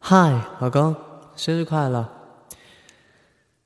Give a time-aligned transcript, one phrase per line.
[0.00, 0.96] 嗨，老公，
[1.36, 2.08] 生日快乐！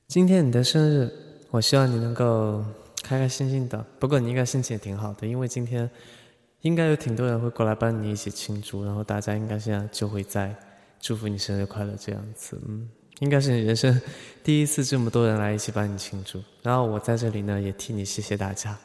[0.09, 1.09] 今天你的生日，
[1.51, 2.65] 我希望你能够
[3.01, 3.85] 开开心心的。
[4.01, 5.89] 不过你应该心情也挺好的，因为今天
[6.63, 10.53] 应该有挺多人会过来帮你一起庆祝，然后大家应该现在就会在
[10.99, 12.61] 祝福你生日快乐这样子。
[12.67, 12.89] 嗯，
[13.21, 14.01] 应该是你人生
[14.43, 18.77] 第一次这么多人来一起帮你庆祝，然后我在这里呢也替你谢谢大家。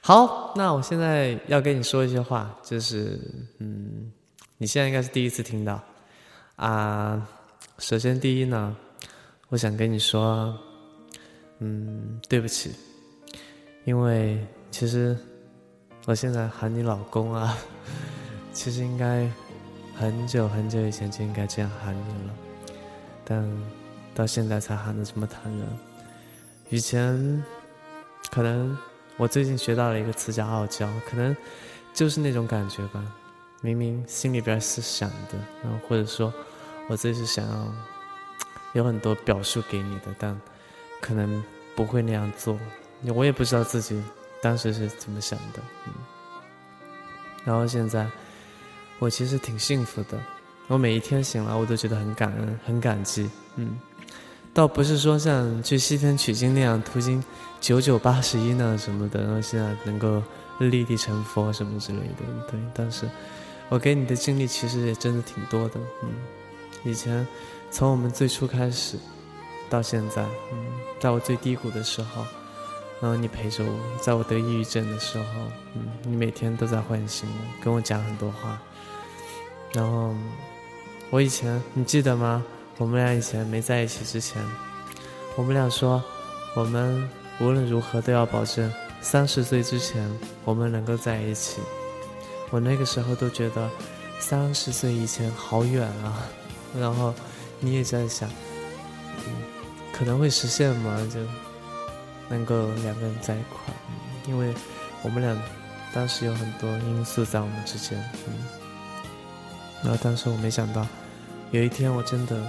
[0.00, 3.20] 好，那我现在要跟你说一些话，就是
[3.58, 4.10] 嗯，
[4.58, 5.80] 你现在应该是第一次听到。
[6.60, 7.26] 啊，
[7.78, 8.76] 首先第一呢，
[9.48, 10.54] 我想跟你说，
[11.58, 12.72] 嗯，对不起，
[13.84, 15.16] 因为其实
[16.04, 17.56] 我现在喊你老公啊，
[18.52, 19.26] 其实应该
[19.96, 22.34] 很久很久以前就应该这样喊你了，
[23.24, 23.42] 但
[24.14, 25.66] 到现在才喊的这么坦然。
[26.68, 27.42] 以前
[28.30, 28.76] 可能
[29.16, 31.34] 我最近学到了一个词叫傲娇，可能
[31.94, 33.02] 就是那种感觉吧，
[33.62, 36.30] 明明心里边是想的，然后或者说。
[36.90, 37.72] 我自己是想要
[38.72, 40.38] 有很多表述给你的，但
[41.00, 41.40] 可能
[41.76, 42.58] 不会那样做。
[43.14, 44.02] 我也不知道自己
[44.42, 45.92] 当时是怎么想的，嗯。
[47.44, 48.08] 然后现在
[48.98, 50.18] 我其实挺幸福的，
[50.66, 53.78] 我每一天醒来我都觉得很感恩、很感激，嗯。
[54.52, 57.22] 倒不是说像去西天取经那样途经
[57.60, 60.20] 九九八十一那什么的，然后现在能够
[60.58, 62.58] 立地成佛什么之类的，对。
[62.74, 63.08] 但是
[63.68, 66.10] 我给你的经历其实也真的挺多的，嗯。
[66.84, 67.26] 以前，
[67.70, 68.96] 从我们最初开始，
[69.68, 70.22] 到现在，
[70.52, 70.66] 嗯，
[70.98, 72.24] 在我最低谷的时候，
[73.00, 73.70] 然后你陪着我，
[74.00, 75.24] 在我得抑郁症的时候，
[75.74, 78.60] 嗯，你每天都在唤醒我，跟我讲很多话。
[79.72, 80.14] 然后，
[81.10, 82.42] 我以前你记得吗？
[82.78, 84.42] 我们俩以前没在一起之前，
[85.36, 86.02] 我们俩说，
[86.56, 87.08] 我们
[87.40, 88.72] 无论如何都要保证
[89.02, 90.10] 三十岁之前
[90.44, 91.60] 我们能够在一起。
[92.50, 93.70] 我那个时候都觉得，
[94.18, 96.26] 三十岁以前好远啊。
[96.78, 97.14] 然后，
[97.58, 98.28] 你也在想，
[99.26, 99.32] 嗯，
[99.92, 100.96] 可能会实现吗？
[101.12, 101.20] 就
[102.28, 103.74] 能够两个人在一块，
[104.26, 104.54] 因为
[105.02, 105.36] 我们俩
[105.92, 107.98] 当时有很多因素在我们之间，
[108.28, 108.34] 嗯。
[109.82, 110.86] 然后当时我没想到，
[111.50, 112.40] 有一天我真的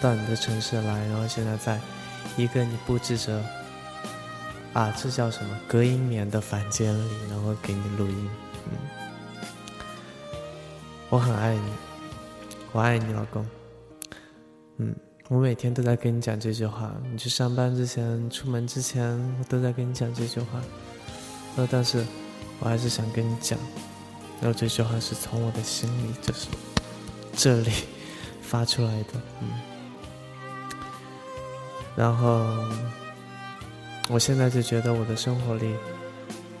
[0.00, 1.80] 到你的城市来，然后现在在
[2.36, 3.42] 一个你布置着
[4.74, 8.30] 啊，这叫什么隔音棉的房间里，然后给你录音，
[8.66, 8.78] 嗯。
[11.08, 11.72] 我很爱你。
[12.76, 13.42] 我爱你，老公。
[14.76, 14.94] 嗯，
[15.30, 16.94] 我每天都在跟你讲这句话。
[17.10, 20.60] 你去上班之前、出门之前，我都在跟你讲这句话。
[21.56, 22.04] 呃，但是
[22.60, 23.58] 我还是想跟你讲，
[24.42, 26.48] 然后这句话是从我的心里，就是
[27.32, 27.70] 这里
[28.42, 29.12] 发出来的。
[29.40, 29.48] 嗯，
[31.96, 32.44] 然后
[34.10, 35.74] 我现在就觉得我的生活里，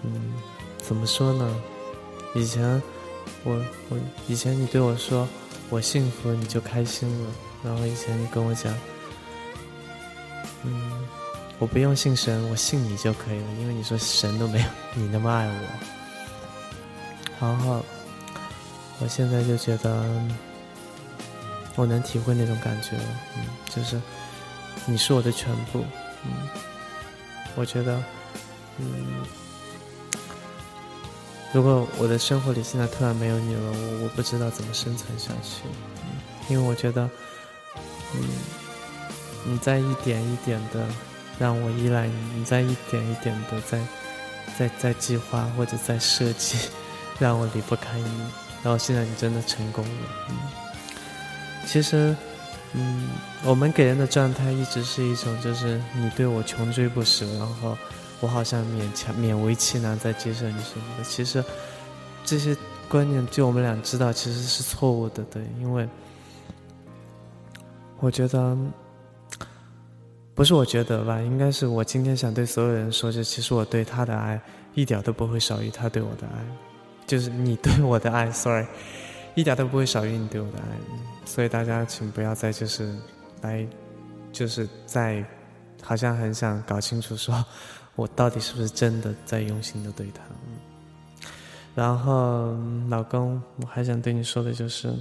[0.02, 0.32] 嗯，
[0.78, 1.62] 怎么说呢？
[2.34, 2.82] 以前
[3.44, 5.28] 我我以前你对我说。
[5.68, 7.30] 我幸福你就开心了。
[7.64, 8.72] 然后以前你跟我讲，
[10.62, 11.08] 嗯，
[11.58, 15.52] 我不用信神，我信你就可以了，因为你说神都没有你那么爱我。
[17.40, 17.84] 然后
[19.00, 20.04] 我现在就觉得，
[21.74, 23.04] 我能体会那种感觉了，
[23.36, 23.44] 嗯，
[23.74, 24.00] 就是
[24.84, 25.84] 你是我的全部，
[26.24, 26.48] 嗯，
[27.56, 28.02] 我觉得，
[28.78, 29.45] 嗯。
[31.56, 35.62] 如果我的生活里现在突然没有你了，我我不知道怎么生存下去，
[36.50, 37.08] 因为我觉得，
[38.14, 38.20] 嗯，
[39.42, 40.86] 你在一点一点的
[41.38, 43.80] 让我依赖你，你在一点一点的在
[44.58, 46.58] 在在计划或者在设计，
[47.18, 48.20] 让我离不开你，
[48.62, 50.36] 然后现在你真的成功了，嗯，
[51.66, 52.14] 其实，
[52.74, 53.08] 嗯，
[53.44, 57.78] 我们给人的状态一直是一种就是你对我穷追不舍，然后。
[58.20, 61.44] 我好像勉强勉为其难在接受你什么的，其实
[62.24, 62.56] 这些
[62.88, 65.86] 观念就我们俩知道其实是错误的，对，因为
[68.00, 68.56] 我觉得
[70.34, 74.40] 不是我觉得吧，应该是我今天想对所有人说，就其实我对他的爱
[74.74, 76.44] 一点都不会少于他对我的爱，
[77.06, 78.66] 就是你对我的爱，sorry，
[79.34, 80.78] 一点都不会少于你对我的爱，
[81.26, 82.96] 所以大家请不要再就是
[83.42, 83.66] 来
[84.32, 85.22] 就是在
[85.82, 87.44] 好像很想搞清楚说。
[87.96, 90.22] 我到底是不是真的在用心的对他？
[91.74, 92.56] 然后，
[92.88, 94.94] 老公，我还想对你说的就是，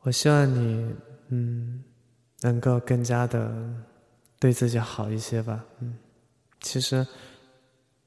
[0.00, 0.94] 我希望你，
[1.28, 1.82] 嗯，
[2.42, 3.50] 能够更加的
[4.38, 5.64] 对自己好一些吧。
[5.80, 5.96] 嗯，
[6.60, 7.06] 其实，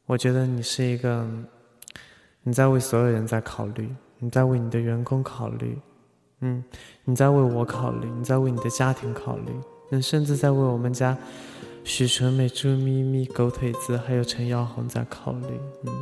[0.06, 1.28] 我觉得你是一个，
[2.44, 5.80] 你在为所有人在考虑，你在为你的员工考虑，
[6.42, 6.63] 嗯，
[7.06, 9.51] 你在为我考虑，你在为你的家庭考虑。
[9.89, 11.18] 你甚至在为我们家
[11.84, 15.94] 许纯美、朱咪咪、狗腿子还有陈耀红在考虑，嗯，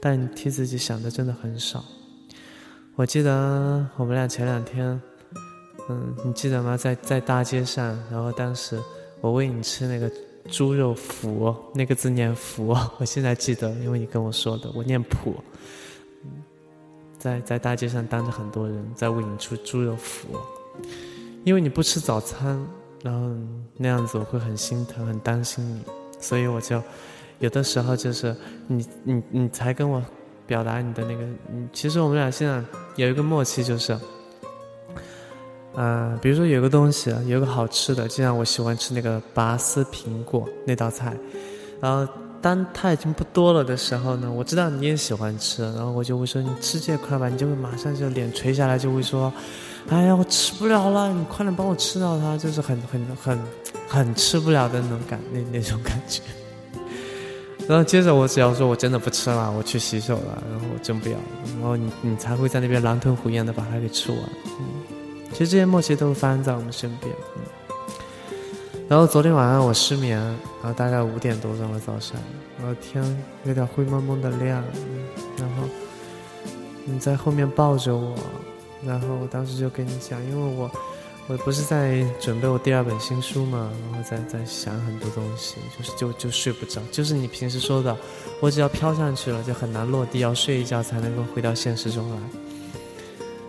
[0.00, 1.84] 但你替自己想的真的很少。
[2.96, 5.00] 我记得我们俩前两天，
[5.88, 6.76] 嗯，你记得吗？
[6.76, 8.78] 在在大街上，然后当时
[9.20, 10.10] 我喂你吃那个
[10.50, 15.34] 猪肉脯，那个字念脯，我现在记得，因为你跟我说的，我念脯。
[17.16, 20.36] 在在大街上当着很多人在喂你吃猪肉脯，
[21.44, 22.58] 因为你不吃早餐，
[23.02, 23.30] 然后
[23.76, 25.82] 那样子我会很心疼，很担心你，
[26.20, 26.82] 所以我就
[27.38, 28.34] 有的时候就是
[28.66, 30.02] 你你你才跟我
[30.46, 31.24] 表达你的那个，
[31.72, 32.62] 其实我们俩现在
[32.96, 33.98] 有一个默契就是，
[35.74, 41.16] 嗯，比如说有个东西有个好吃的，就像我喜欢吃那个拔丝苹果那道菜，
[41.80, 42.12] 然后。
[42.42, 49.32] 当它已经不多了的时候呢，我知道你也喜欢吃，然后我就会说你吃这块吧，你就会马上就脸垂下来，就会说，
[49.88, 53.38] 哎呀，我吃不了了，你快点帮我吃掉它，就是很很很
[53.88, 56.22] 很吃不了的那种感那那种感觉。
[57.68, 61.24] 然后接着我只要说我真的不吃了，我去洗手了，然后我真不要了，
[61.60, 64.20] 然后你你才会在那边狼吞虎咽的把它给吃完。
[64.58, 64.64] 嗯，
[65.32, 67.14] 其实这些默契都是发生在我们身边。
[68.90, 72.20] 然后昨天晚上我失眠，然后大概五点多钟的早上，
[72.58, 73.00] 然后天
[73.44, 74.64] 有点灰蒙蒙的亮，
[75.38, 75.62] 然后
[76.84, 78.16] 你在后面抱着我，
[78.84, 80.68] 然后我当时就跟你讲，因为我
[81.28, 87.96] 我不是在准备我第二本新书嘛，然后在在想很多东西，就是就就睡不着，就是你平时说的，
[88.40, 92.16] 我只要飘上去了就很难落地，要睡一觉才能够回到现实中来。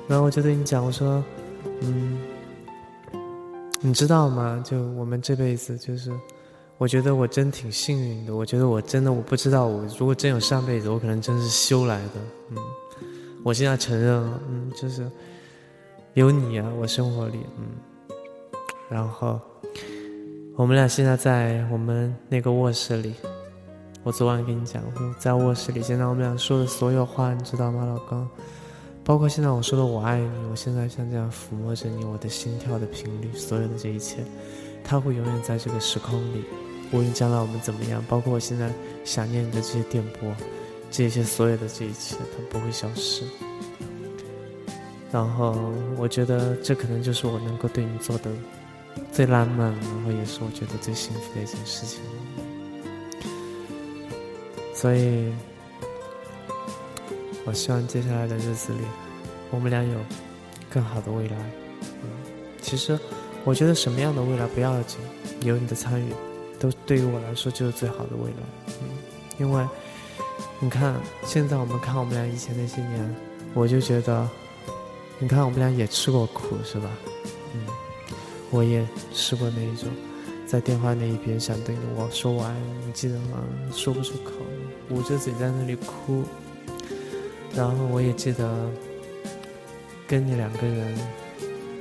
[0.08, 1.24] 然后我就对你讲，我说，
[1.82, 2.20] 嗯。
[3.84, 4.64] 你知道吗？
[4.64, 6.12] 就我们这辈子，就是
[6.78, 8.36] 我觉得我真挺幸运的。
[8.36, 12.14] 我觉得我真的我不知道，我如果真有上辈子，我可能真是修来的。
[12.52, 12.58] 嗯，
[13.44, 15.10] 我现在承认了，嗯，就是
[16.14, 17.66] 有你啊，我生活里，嗯。
[18.88, 19.40] 然后
[20.56, 23.16] 我们俩现在在我们那个卧室里，
[24.04, 24.84] 我昨晚跟你讲，
[25.18, 28.28] 在卧室里，现在我们俩说的所有话，你知道吗，老公？
[29.04, 34.24] 包括现在我说的“我爱你”，我现在像这样抚摸着你，我的心跳的频率，所有的这一切，
[34.84, 36.44] 它会永远在这个时空里。
[36.92, 38.72] 无论将来我们怎么样，包括我现在
[39.04, 40.34] 想念你的这些电波，
[40.92, 43.24] 这些所有的这一切，它不会消失。
[45.12, 48.32] 然后我觉得这可能就是我能够对你做的
[49.12, 52.00] 最浪漫，然后也是我觉得最幸福的一件事情。
[54.76, 55.34] 所以。
[57.44, 58.80] 我希望接下来的日子里，
[59.50, 59.98] 我们俩有
[60.70, 61.38] 更好的未来。
[62.04, 62.10] 嗯，
[62.62, 62.98] 其实
[63.44, 65.00] 我觉得什么样的未来不要紧，
[65.44, 66.14] 有你的参与，
[66.60, 68.38] 都对于我来说就是最好的未来。
[68.82, 68.90] 嗯，
[69.40, 69.68] 因为
[70.60, 70.96] 你看，
[71.26, 73.16] 现在我们看我们俩以前那些年，
[73.56, 74.30] 我就觉得，
[75.18, 76.88] 你看我们俩也吃过苦，是吧？
[77.56, 77.66] 嗯，
[78.52, 79.90] 我也试过那一种，
[80.46, 83.40] 在电话那一边想对你我说我爱你，你记得吗？
[83.74, 84.32] 说不出口，
[84.92, 86.24] 捂着嘴在那里哭。
[87.54, 88.70] 然后我也记得，
[90.08, 90.98] 跟你两个人，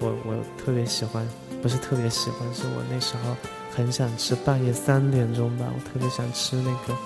[0.00, 1.26] 我我特别喜欢，
[1.62, 3.37] 不是特别喜欢，是我那时候
[3.75, 6.96] 很想吃，半夜三点钟吧，我特别想吃那个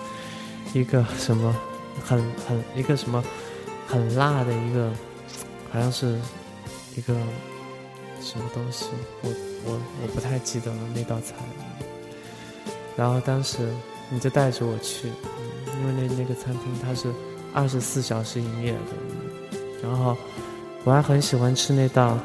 [0.72, 1.55] 一个什么，
[2.02, 2.19] 很
[2.49, 3.22] 很一个什么
[3.87, 4.90] 很辣的一个，
[5.70, 6.19] 好像是
[6.96, 7.14] 一个
[8.22, 8.87] 什么东西，
[9.22, 9.31] 我
[9.66, 11.34] 我我不太记得了那道菜。
[12.96, 13.58] 然后当时
[14.08, 17.12] 你就带着我去，因为那那个餐厅它是。
[17.55, 20.17] 二十四小时营业的，然后
[20.83, 22.19] 我还很喜欢吃那道，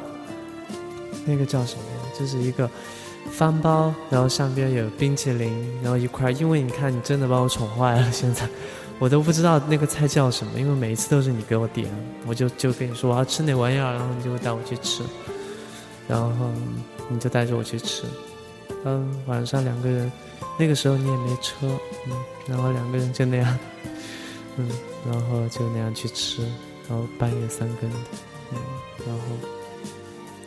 [1.26, 2.20] 那个叫什么呀？
[2.20, 2.70] 就是一个
[3.32, 5.54] 方包，然后上边有冰淇淋，
[5.84, 6.32] 然后一块。
[6.32, 8.50] 因为你看，你真的把我宠坏了，现在
[8.98, 11.88] 我都不知道那个菜叫什么，因为每一次都是你给我点，
[12.26, 15.04] 我就就跟你说我要吃那玩意儿，然后你就会带我去吃，
[16.08, 16.32] 然后
[17.08, 18.04] 你就带着我去吃。
[18.84, 20.12] 嗯，晚上两个人，
[20.58, 21.68] 那个时候你也没车，
[22.08, 22.14] 嗯，
[22.48, 23.60] 然后两个人就那样，
[24.58, 24.68] 嗯。
[25.06, 26.44] 然后就那样去吃，
[26.88, 27.90] 然后半夜三更，
[28.52, 28.58] 嗯，
[29.08, 29.22] 然后，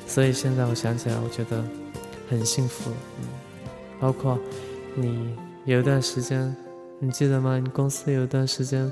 [0.07, 1.65] 所以现在我想起来，我觉得
[2.29, 2.91] 很幸福，
[3.21, 3.27] 嗯，
[3.99, 4.39] 包括
[4.95, 6.55] 你有一段时间，
[6.99, 7.59] 你记得吗？
[7.59, 8.91] 你公司有一段时间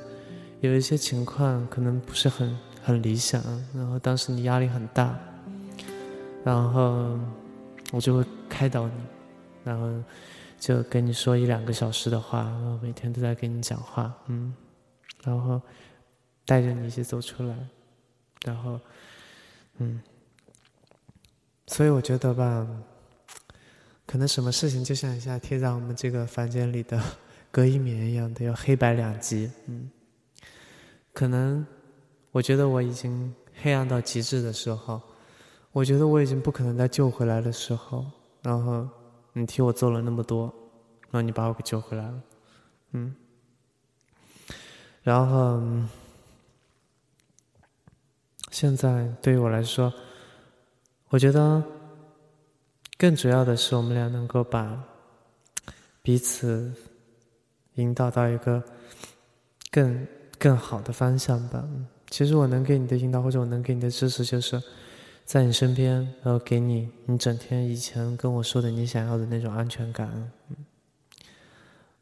[0.60, 3.42] 有一些情况可能不是很很理想，
[3.74, 5.14] 然后当时你压力很大，
[6.42, 7.18] 然后
[7.92, 8.92] 我就会开导你，
[9.62, 9.88] 然后
[10.58, 14.54] 就跟你说一两个小时的话，然后每天都在跟你讲话，嗯。
[15.24, 15.60] 然后
[16.46, 17.56] 带着你一起走出来，
[18.44, 18.80] 然后，
[19.78, 20.00] 嗯，
[21.66, 22.66] 所以我觉得吧，
[24.06, 27.00] 可能什么事情就像一下贴在我们这个房间里的
[27.52, 29.50] 隔音棉一样的，要黑白两极。
[29.66, 29.90] 嗯，
[31.12, 31.64] 可能
[32.30, 35.00] 我觉得我已经黑暗到极致的时候，
[35.72, 38.04] 我觉得我已经不可能再救回来的时候，
[38.42, 38.88] 然后
[39.34, 40.52] 你替我做了那么多，
[41.10, 42.22] 然后你把我给救回来了，
[42.92, 43.14] 嗯。
[45.02, 45.60] 然后，
[48.50, 49.92] 现在对于我来说，
[51.08, 51.62] 我觉得
[52.98, 54.84] 更主要的是我们俩能够把
[56.02, 56.72] 彼此
[57.74, 58.62] 引导到一个
[59.70, 60.06] 更
[60.38, 61.66] 更好的方向吧。
[62.10, 64.62] 其实我能给你的引导，或者我能给你的支持，就是
[65.24, 70.30] 在你身边，然后给你你整天以前跟我说的你想要的那种安全感。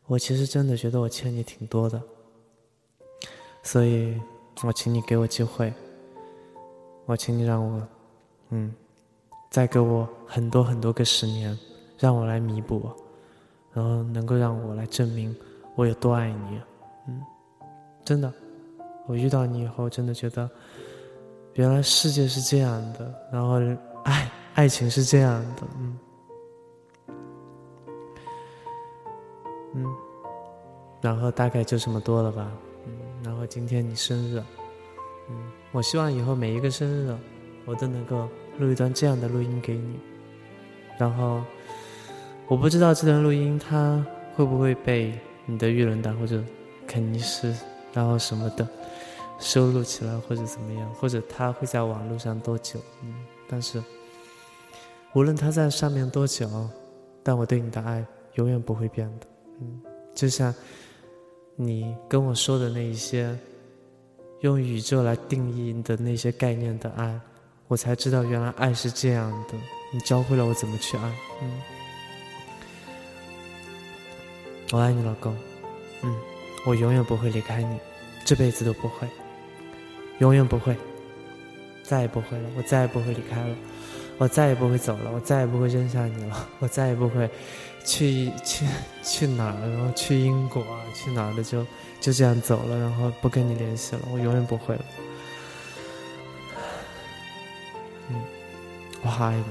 [0.07, 2.03] 我其实真的觉得我欠你挺多的，
[3.71, 4.19] 所以
[4.65, 5.71] 我请你给我机会，
[7.05, 7.87] 我请你让我，
[8.49, 8.75] 嗯，
[9.51, 11.55] 再给我很多很多个十年，
[11.99, 12.91] 让我来弥补，
[13.75, 15.37] 然后能够让我来证明
[15.77, 16.59] 我有多爱你，
[17.09, 17.23] 嗯，
[18.07, 18.33] 真的。
[19.07, 20.49] 我遇到你以后，真的觉得，
[21.53, 23.61] 原来世界是这样的，然后
[24.05, 25.99] 爱爱情是这样的，嗯，
[29.75, 29.97] 嗯，
[31.03, 32.51] 然后大概就这么多了吧，
[33.39, 34.43] 然后今天你生日，
[35.31, 37.17] 嗯，我希望以后每一个生日，
[37.67, 38.29] 我都能够
[38.59, 40.01] 录一段这样的录音给你，
[40.99, 41.41] 然后
[42.49, 44.05] 我不知道这段录音它
[44.35, 45.17] 会不会被
[45.47, 46.43] 你的预轮档或者
[46.85, 47.55] 肯尼斯，
[47.93, 48.67] 然后什么的。
[49.39, 52.81] 收录起来或者怎么样，或者它会在网络上多久？
[53.05, 53.15] 嗯，
[53.47, 53.81] 但是
[55.15, 56.69] 无论它在上面多久，
[57.23, 58.05] 但我对你的爱
[58.35, 59.27] 永远不会变的。
[59.61, 59.81] 嗯，
[60.13, 60.53] 就像
[61.61, 63.37] 你跟我说的那一些
[64.43, 67.21] 用宇宙来定义的那些概念的爱，
[67.67, 69.55] 我才知道原来爱是这样的。
[69.93, 71.13] 你教会了我怎么去爱。
[71.43, 71.61] 嗯，
[74.71, 75.37] 我爱你，老公。
[76.03, 76.17] 嗯，
[76.65, 77.77] 我永远不会离开你，
[78.25, 79.09] 这辈子都不会。
[80.21, 80.77] 永远不会，
[81.83, 82.49] 再也不会了。
[82.57, 83.57] 我再也不会离开了，
[84.19, 87.31] 我再也不会走了，我再也不会扔下你了，我再也不会
[87.85, 88.67] 去去
[89.03, 91.65] 去哪儿，然后去英国啊，去哪儿的就
[92.01, 94.03] 就这样走了，然后不跟你联系了。
[94.11, 94.85] 我永远不会了。
[98.11, 98.21] 嗯，
[99.03, 99.45] 我好爱你。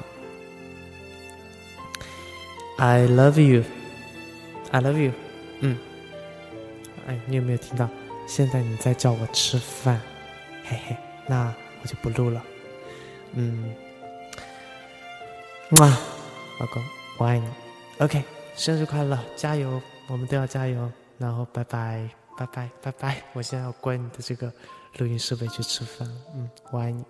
[2.77, 3.63] I love you.
[4.71, 5.11] I love you.
[5.61, 5.77] 嗯，
[7.07, 7.89] 哎，你有没有听到？
[8.27, 10.01] 现在你在叫我吃饭。
[10.65, 12.43] 嘿嘿，那我就不录了。
[13.33, 13.73] 嗯，
[15.71, 15.85] 哇，
[16.61, 16.81] 老公，
[17.17, 17.45] 我爱你。
[17.99, 18.23] OK，
[18.55, 20.89] 生日快乐，加油，我们都要加油。
[21.17, 23.21] 然后拜拜，拜拜，拜拜。
[23.33, 24.49] 我现在要关你的这个
[24.97, 26.07] 录音设备去吃饭。
[26.33, 27.03] 嗯，我爱你。